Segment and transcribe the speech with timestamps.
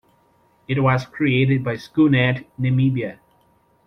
[0.67, 3.19] It was created by SchoolNet Namibia.